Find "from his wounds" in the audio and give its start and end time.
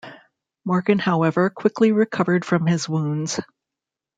2.43-3.39